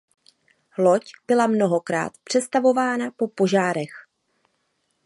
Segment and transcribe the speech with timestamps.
[0.77, 4.07] Loď byla mnohokrát přestavována po požárech.